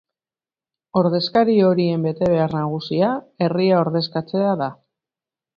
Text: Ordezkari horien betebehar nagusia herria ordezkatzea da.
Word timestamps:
Ordezkari 1.01 1.57
horien 1.67 2.07
betebehar 2.09 2.57
nagusia 2.61 3.13
herria 3.49 3.79
ordezkatzea 3.85 4.57
da. 4.65 4.75